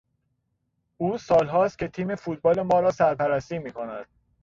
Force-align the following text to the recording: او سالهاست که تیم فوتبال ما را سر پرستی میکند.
او 0.97 1.17
سالهاست 1.17 1.79
که 1.79 1.87
تیم 1.87 2.15
فوتبال 2.15 2.61
ما 2.61 2.79
را 2.79 2.91
سر 2.91 3.15
پرستی 3.15 3.59
میکند. 3.59 4.05